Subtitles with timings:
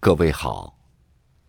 [0.00, 0.78] 各位好，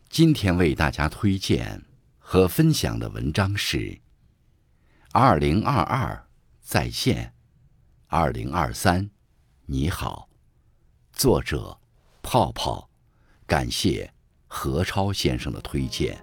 [0.10, 1.86] 今天为大家推荐
[2.18, 3.78] 和分享的文章是
[5.12, 6.26] 《二零二二
[6.60, 7.32] 在线，
[8.08, 9.08] 二零二三
[9.68, 10.30] 你好》，
[11.16, 11.78] 作者
[12.24, 12.90] 泡泡，
[13.46, 14.12] 感谢
[14.48, 16.20] 何超先生的推荐。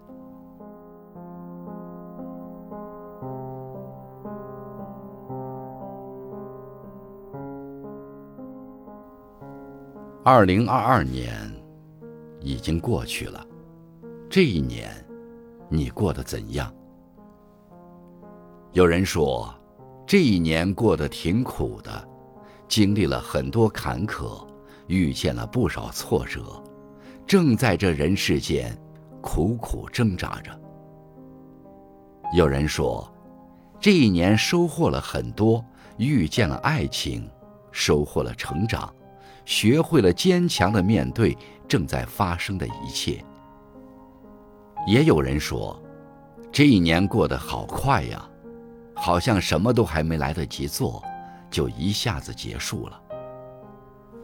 [10.24, 11.45] 二零二二年。
[12.40, 13.46] 已经过去了，
[14.28, 14.90] 这一年，
[15.68, 16.72] 你过得怎样？
[18.72, 19.52] 有人说，
[20.06, 22.08] 这一年过得挺苦的，
[22.68, 24.46] 经历了很多坎坷，
[24.86, 26.62] 遇见了不少挫折，
[27.26, 28.76] 正在这人世间
[29.20, 30.50] 苦苦挣扎着。
[32.34, 33.10] 有人说，
[33.80, 35.64] 这一年收获了很多，
[35.96, 37.28] 遇见了爱情，
[37.72, 38.92] 收获了成长，
[39.46, 41.34] 学会了坚强的面对。
[41.68, 43.24] 正在发生的一切，
[44.86, 45.76] 也有人说，
[46.52, 48.24] 这一年过得好快呀，
[48.94, 51.02] 好像什么都还没来得及做，
[51.50, 53.02] 就一下子结束了。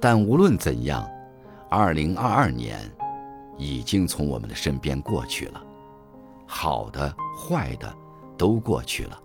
[0.00, 1.04] 但无论怎样，
[1.68, 2.78] 二零二二年
[3.58, 5.60] 已经从我们的身边过去了，
[6.46, 7.92] 好的、坏的
[8.38, 9.20] 都过去了。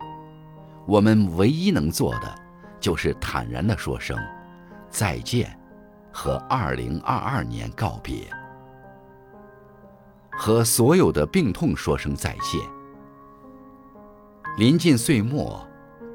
[0.87, 2.35] 我们唯一能做的，
[2.79, 4.17] 就是坦然地说声
[4.89, 5.56] 再见。
[6.19, 8.27] 和二零二二年告别，
[10.31, 12.59] 和所有的病痛说声再见。
[14.57, 15.63] 临近岁末，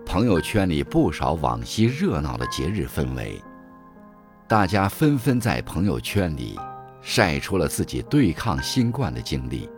[0.04, 3.40] 朋友圈里不少往昔热闹的节日氛围，
[4.48, 6.58] 大家纷纷在朋友圈里
[7.00, 9.70] 晒出了自己对抗新冠的经历。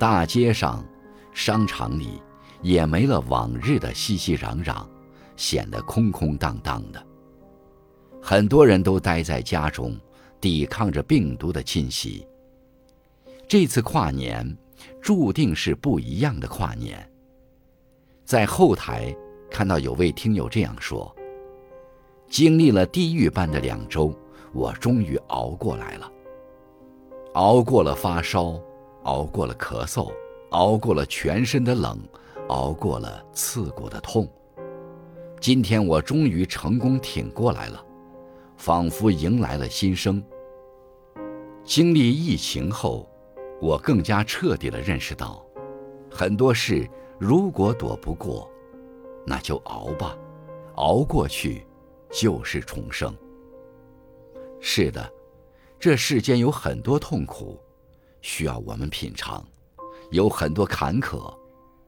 [0.00, 0.84] 大街上、
[1.32, 2.20] 商场里
[2.60, 4.84] 也没了往日的熙熙攘攘，
[5.36, 7.06] 显得空空荡荡的。
[8.22, 9.96] 很多人都待在家中，
[10.40, 12.26] 抵抗着病毒的侵袭。
[13.48, 14.56] 这次跨年，
[15.00, 17.04] 注定是不一样的跨年。
[18.24, 19.14] 在后台
[19.50, 21.12] 看到有位听友这样说
[22.30, 24.14] ：“经历了地狱般的两周，
[24.52, 26.12] 我终于熬过来了。
[27.32, 28.60] 熬过了发烧，
[29.02, 30.12] 熬过了咳嗽，
[30.50, 31.98] 熬过了全身的冷，
[32.48, 34.30] 熬过了刺骨的痛。
[35.40, 37.84] 今天我终于成功挺过来了。”
[38.60, 40.22] 仿佛迎来了新生。
[41.64, 43.08] 经历疫情后，
[43.58, 45.42] 我更加彻底地认识到，
[46.10, 46.86] 很多事
[47.18, 48.50] 如果躲不过，
[49.24, 50.14] 那就熬吧，
[50.74, 51.66] 熬过去
[52.10, 53.16] 就是重生。
[54.60, 55.10] 是的，
[55.78, 57.58] 这世间有很多痛苦，
[58.20, 59.42] 需要我们品尝；
[60.10, 61.34] 有很多坎坷，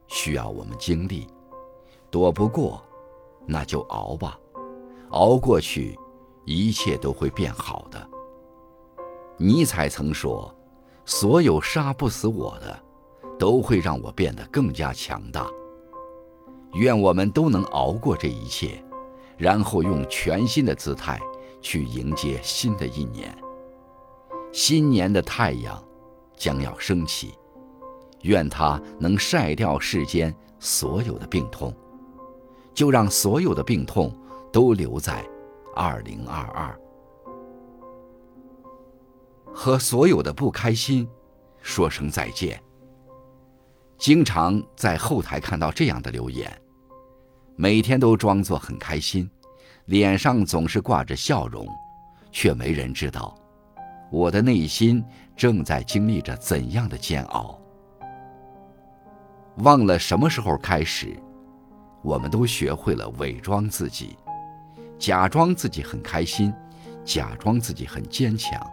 [0.07, 1.27] 需要我们经历。
[2.11, 2.83] 躲不过，
[3.47, 4.41] 那就熬吧，
[5.11, 5.99] 熬过去。
[6.45, 8.09] 一切都会变好的。
[9.37, 10.55] 尼采曾说
[11.05, 12.81] ：“所有杀不死我的，
[13.39, 15.47] 都会让我变得更加强大。”
[16.75, 18.83] 愿我们都能熬过这一切，
[19.37, 21.21] 然后用全新的姿态
[21.61, 23.37] 去迎接新的一年。
[24.53, 25.83] 新年的太阳
[26.37, 27.35] 将要升起，
[28.23, 31.75] 愿它能晒掉世间所有的病痛，
[32.73, 34.15] 就让所有的病痛
[34.53, 35.25] 都留在。
[35.75, 36.79] 二零二二，
[39.55, 41.09] 和所有的不开心
[41.63, 42.63] 说声再见。
[43.97, 46.51] 经常在后台看到这样的留言，
[47.57, 49.31] 每天都装作很开心，
[49.87, 51.67] 脸上总是挂着笑容，
[52.31, 53.35] 却没人知道
[54.11, 55.03] 我的内心
[55.35, 57.59] 正在经历着怎样的煎熬。
[59.59, 61.17] 忘了什么时候开始，
[62.03, 64.17] 我们都学会了伪装自己。
[65.03, 66.55] 假装自己很开心，
[67.05, 68.65] 假装自己很坚强，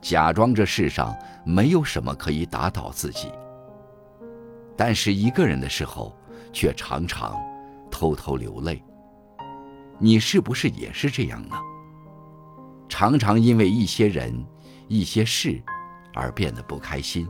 [0.00, 1.16] 假装这世上
[1.46, 3.30] 没有什么可以打倒自己。
[4.76, 6.12] 但是一个人的时候，
[6.52, 7.40] 却常常
[7.88, 8.82] 偷偷流泪。
[10.00, 11.54] 你是不是也是这样呢？
[12.88, 14.44] 常常因为一些人、
[14.88, 15.62] 一些事
[16.14, 17.28] 而变得不开心，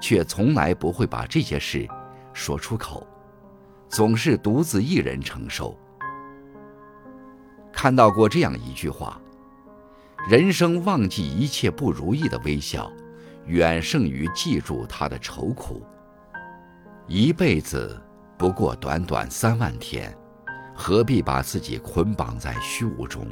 [0.00, 1.86] 却从来不会把这些事
[2.32, 3.06] 说出口，
[3.90, 5.78] 总是独自一人承受。
[7.72, 9.20] 看到过这样一句话
[10.28, 12.90] ：“人生忘记一切不如意的微笑，
[13.46, 15.82] 远胜于记住他的愁苦。
[17.06, 18.00] 一辈子
[18.36, 20.16] 不过短短三万天，
[20.74, 23.26] 何必把自己捆绑在虚无中，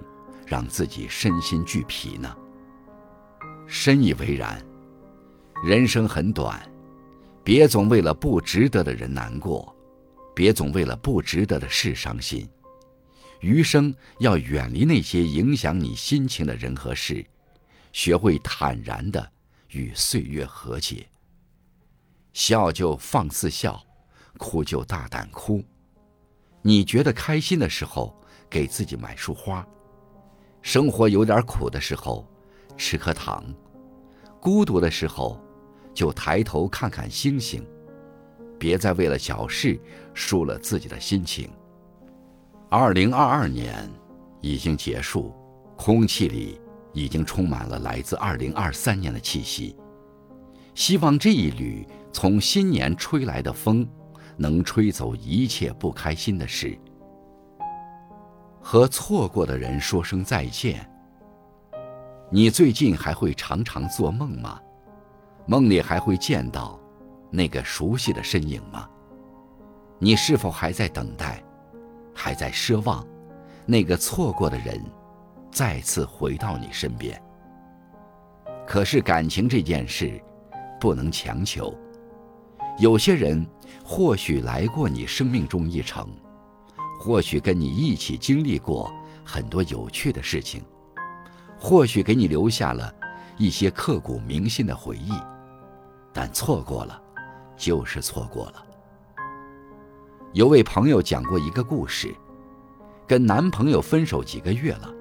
[0.46, 2.34] 让自己身心俱疲呢？”
[3.66, 4.60] 深以为然。
[5.64, 6.60] 人生很短，
[7.42, 9.74] 别总为了不值得的人难过，
[10.32, 12.48] 别总为了不值得的事伤心。
[13.40, 17.24] 余生要远离那些影响你心情的人和事，
[17.92, 19.30] 学会坦然的
[19.70, 21.06] 与岁月和解。
[22.32, 23.80] 笑就放肆笑，
[24.36, 25.64] 哭就大胆哭。
[26.62, 28.14] 你觉得开心的时候，
[28.50, 29.64] 给自己买束花；
[30.60, 32.28] 生活有点苦的时候，
[32.76, 33.42] 吃颗糖；
[34.40, 35.40] 孤独的时候，
[35.94, 37.64] 就抬头看看星星。
[38.58, 39.80] 别再为了小事
[40.14, 41.48] 输了自己的心情。
[42.70, 43.90] 二零二二年
[44.40, 45.34] 已经结束，
[45.76, 46.60] 空气里
[46.92, 49.76] 已经充满了来自二零二三年的气息。
[50.74, 53.88] 希望这一缕从新年吹来的风。
[54.40, 56.78] 能吹走一切不开心的事，
[58.60, 60.88] 和错过的人说声再见。
[62.30, 64.60] 你最近还会常常做梦吗？
[65.44, 66.78] 梦里还会见到
[67.32, 68.88] 那个熟悉的身影吗？
[69.98, 71.42] 你是否还在等待，
[72.28, 73.02] 还在奢望
[73.64, 74.78] 那个错过的人
[75.50, 77.18] 再次回到你身边？
[78.66, 80.22] 可是感情这件事，
[80.78, 81.74] 不能强求。
[82.78, 83.46] 有些人
[83.82, 86.06] 或许来过你生命中一程，
[87.00, 88.92] 或许跟你一起经历过
[89.24, 90.62] 很多有趣的事情，
[91.58, 92.94] 或许给你留下了
[93.38, 95.14] 一些刻骨铭心的回忆，
[96.12, 97.00] 但错过了，
[97.56, 98.66] 就是错过了。
[100.34, 102.14] 有位朋友讲过一个故事，
[103.06, 104.92] 跟男朋友分手几个月了，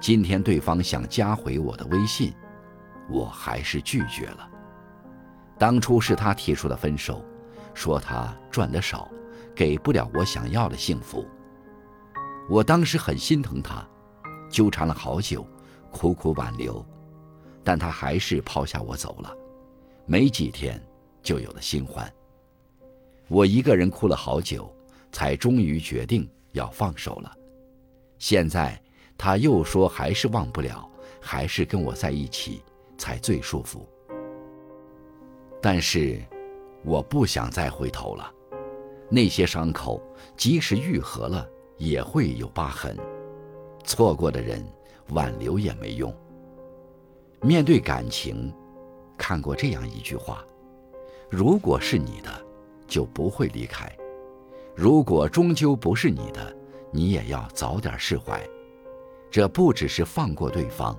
[0.00, 2.32] 今天对方想加回我的微信，
[3.10, 4.48] 我还是拒绝了。
[5.58, 7.24] 当初是他提出的分手，
[7.74, 9.10] 说他赚得少，
[9.52, 11.26] 给不了我想要的幸福。
[12.48, 13.84] 我当时很心疼他，
[14.48, 15.44] 纠缠了好久，
[15.90, 16.86] 苦苦挽留，
[17.64, 19.34] 但他还是抛下我走了。
[20.06, 20.80] 没几天，
[21.20, 22.10] 就有了新欢。
[23.28, 24.74] 我一个人哭了好久，
[25.12, 27.32] 才终于决定要放手了。
[28.18, 28.80] 现在
[29.16, 30.88] 他又说还是忘不了，
[31.20, 32.62] 还是跟我在一起
[32.96, 33.86] 才最舒服。
[35.60, 36.20] 但是，
[36.84, 38.32] 我不想再回头了。
[39.10, 40.00] 那些伤口，
[40.36, 42.96] 即使愈合了，也会有疤痕。
[43.84, 44.64] 错过的人，
[45.10, 46.14] 挽留也没用。
[47.40, 48.52] 面对感情，
[49.16, 50.44] 看过这样一句话：
[51.30, 52.30] 如果是你的，
[52.88, 53.86] 就不会离开；
[54.74, 56.56] 如果终究不是你的，
[56.90, 58.42] 你也要早点释怀。
[59.30, 60.98] 这不只是放过对方，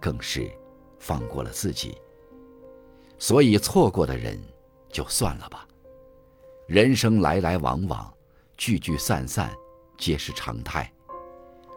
[0.00, 0.50] 更是
[0.98, 1.96] 放过了自己。
[3.18, 4.40] 所以，错过的人，
[4.90, 5.68] 就算了吧。
[6.66, 8.12] 人生来来往往，
[8.56, 9.54] 聚聚散散，
[9.98, 10.90] 皆是常态。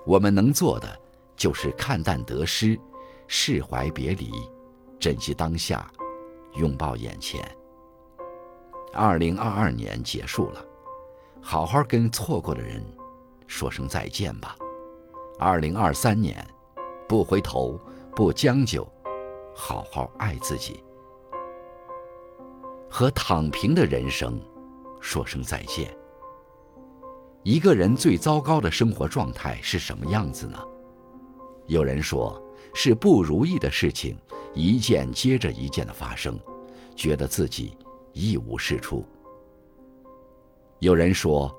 [0.06, 1.00] 我们能做的，
[1.36, 2.80] 就是看淡得失，
[3.28, 4.32] 释怀别离，
[5.00, 5.92] 珍惜当下，
[6.56, 7.59] 拥抱眼前。
[8.94, 10.66] 二零二二年结束了，
[11.42, 12.84] 好好跟错过的人
[13.48, 14.56] 说声再见吧。
[15.38, 16.46] 二零二三年，
[17.08, 17.80] 不回头，
[18.16, 18.88] 不将就，
[19.56, 20.84] 好好爱自己。
[22.90, 24.42] 和躺平的人生
[25.00, 25.96] 说声再见。
[27.44, 30.60] 一个人最糟糕的生活状态是什么样子呢？
[31.68, 32.42] 有人说
[32.74, 34.18] 是不如意的事情
[34.54, 36.38] 一件接着一件的发生，
[36.96, 37.78] 觉得自己
[38.20, 39.06] 一无是处。
[40.80, 41.54] 有人说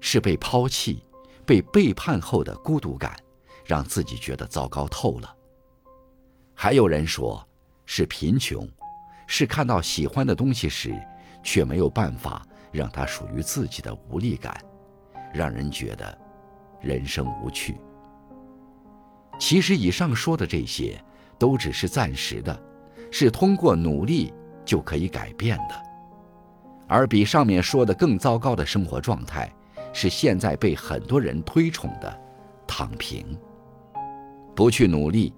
[0.00, 1.02] 是被抛弃、
[1.46, 3.16] 被背叛后的孤独感，
[3.64, 5.36] 让自己觉得糟糕透了。
[6.54, 7.46] 还有人说
[7.86, 8.68] 是贫穷。
[9.28, 10.94] 是看到喜欢的东西时，
[11.42, 14.62] 却没有办法让它属于自己的无力感，
[15.32, 16.18] 让人觉得
[16.82, 17.78] 人生无趣。
[19.38, 21.02] 其实以上说的这些
[21.38, 22.62] 都只是暂时的，
[23.10, 24.34] 是通过努力
[24.66, 25.91] 就可以改变的。
[26.92, 29.50] 而比上面说的更糟糕的生活状态，
[29.94, 32.20] 是现在被很多人推崇的
[32.66, 33.34] 躺平，
[34.54, 35.32] 不去努力，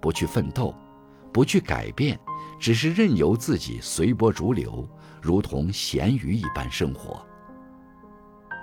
[0.00, 0.74] 不去奋斗，
[1.32, 2.18] 不去改变。
[2.58, 4.88] 只是任由自己随波逐流，
[5.22, 7.24] 如同咸鱼一般生活。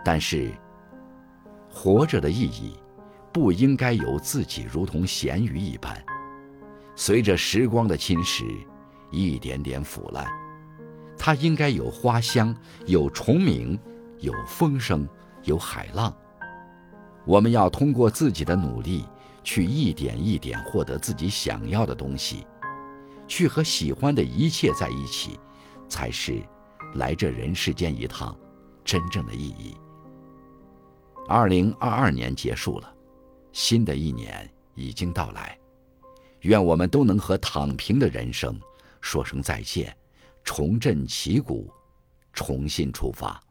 [0.03, 0.51] 但是，
[1.69, 2.73] 活着的意义，
[3.31, 5.95] 不应该由自己如同咸鱼一般，
[6.93, 8.43] 随着时光的侵蚀，
[9.11, 10.42] 一点点腐烂。
[11.25, 12.53] 它应该有花香，
[12.85, 13.79] 有虫鸣，
[14.19, 15.07] 有风声，
[15.43, 16.13] 有海浪。
[17.23, 19.05] 我们要通过自己的努力，
[19.41, 22.45] 去一点一点获得自己想要的东西。
[23.25, 25.39] 去和喜欢的一切在一起，
[25.87, 26.43] 才是
[26.95, 28.37] 来这人世间一趟
[28.83, 29.77] 真正的意义。
[31.29, 32.93] 二零二二年结束了，
[33.53, 35.57] 新的一年已经到来，
[36.41, 38.59] 愿我们都能和躺平的人生
[38.99, 39.95] 说声再见，
[40.43, 41.71] 重振旗鼓，
[42.33, 43.41] 重新出发。